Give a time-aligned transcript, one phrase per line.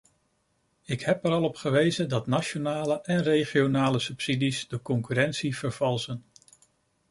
[0.85, 6.25] Ik heb er al op gewezen dat nationale en regionale subsidies de concurrentie vervalsen.